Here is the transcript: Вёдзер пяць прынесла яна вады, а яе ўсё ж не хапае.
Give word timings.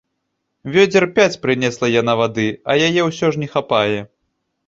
Вёдзер 0.75 1.05
пяць 1.17 1.39
прынесла 1.43 1.91
яна 2.01 2.13
вады, 2.21 2.47
а 2.71 2.77
яе 2.87 3.01
ўсё 3.09 3.27
ж 3.35 3.43
не 3.45 3.51
хапае. 3.57 3.99